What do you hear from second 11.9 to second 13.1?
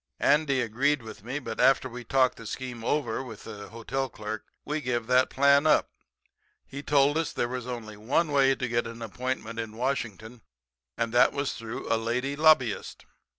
a lady lobbyist.